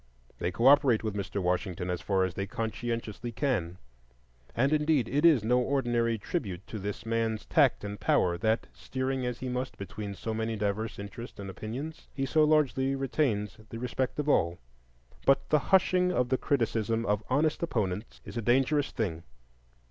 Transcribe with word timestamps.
They 0.39 0.49
cooperate 0.49 1.03
with 1.03 1.13
Mr. 1.13 1.39
Washington 1.43 1.91
as 1.91 2.01
far 2.01 2.23
as 2.23 2.33
they 2.33 2.47
conscientiously 2.47 3.31
can; 3.31 3.77
and, 4.55 4.73
indeed, 4.73 5.07
it 5.07 5.25
is 5.27 5.43
no 5.43 5.59
ordinary 5.59 6.17
tribute 6.17 6.65
to 6.65 6.79
this 6.79 7.05
man's 7.05 7.45
tact 7.45 7.83
and 7.83 7.99
power 7.99 8.35
that, 8.35 8.65
steering 8.73 9.27
as 9.27 9.41
he 9.41 9.47
must 9.47 9.77
between 9.77 10.15
so 10.15 10.33
many 10.33 10.55
diverse 10.55 10.97
interests 10.97 11.39
and 11.39 11.51
opinions, 11.51 12.07
he 12.15 12.25
so 12.25 12.43
largely 12.43 12.95
retains 12.95 13.57
the 13.69 13.77
respect 13.77 14.17
of 14.17 14.27
all. 14.27 14.57
But 15.23 15.47
the 15.49 15.59
hushing 15.69 16.11
of 16.11 16.29
the 16.29 16.37
criticism 16.39 17.05
of 17.05 17.21
honest 17.29 17.61
opponents 17.61 18.21
is 18.25 18.35
a 18.35 18.41
dangerous 18.41 18.89
thing. 18.89 19.21